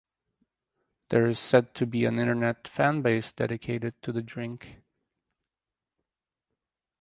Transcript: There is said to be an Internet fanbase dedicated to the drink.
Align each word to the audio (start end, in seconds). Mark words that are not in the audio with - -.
There 1.09 1.27
is 1.27 1.37
said 1.37 1.75
to 1.75 1.85
be 1.85 2.05
an 2.05 2.17
Internet 2.17 2.63
fanbase 2.63 3.35
dedicated 3.35 4.01
to 4.01 4.11
the 4.11 4.23
drink. 4.23 4.81